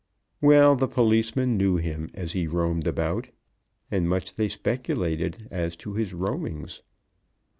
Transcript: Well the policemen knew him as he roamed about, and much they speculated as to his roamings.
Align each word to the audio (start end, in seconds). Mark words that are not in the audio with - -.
Well 0.41 0.75
the 0.75 0.87
policemen 0.87 1.57
knew 1.57 1.75
him 1.77 2.09
as 2.15 2.33
he 2.33 2.47
roamed 2.47 2.87
about, 2.87 3.29
and 3.91 4.09
much 4.09 4.33
they 4.33 4.47
speculated 4.47 5.47
as 5.51 5.75
to 5.77 5.93
his 5.93 6.11
roamings. 6.11 6.81